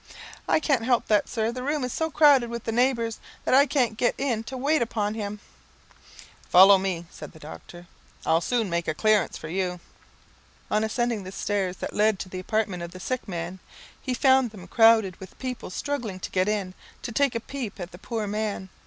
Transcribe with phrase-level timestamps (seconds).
[0.47, 1.51] "I can't help that, sir.
[1.51, 4.81] The room is so crowded with the neighbours, that I can't get in to wait
[4.81, 5.39] upon him."
[6.49, 7.85] "Follow me," said the doctor.
[8.25, 9.79] "I'll soon make a clearance for you."
[10.71, 13.59] On ascending the stairs that led to the apartment of the sick man,
[14.01, 16.73] he found them crowded with people struggling to get in,
[17.03, 18.69] to take a peep at the poor man.